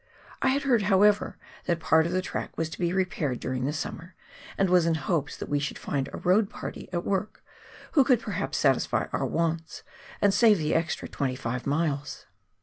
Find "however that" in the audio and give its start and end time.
0.81-1.79